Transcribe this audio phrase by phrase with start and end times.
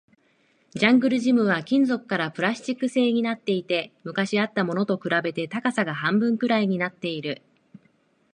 [0.73, 7.43] ジャングルジムは金属からプラスチック製になっていて、昔あったものと比べて高さが半分くらいになっている